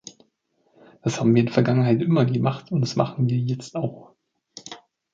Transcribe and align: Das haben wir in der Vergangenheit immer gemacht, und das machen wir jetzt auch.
Das 1.03 1.19
haben 1.19 1.31
wir 1.35 1.41
in 1.41 1.45
der 1.45 1.53
Vergangenheit 1.53 2.01
immer 2.01 2.25
gemacht, 2.25 2.71
und 2.71 2.81
das 2.81 2.95
machen 2.95 3.29
wir 3.29 3.37
jetzt 3.37 3.75
auch. 3.75 4.15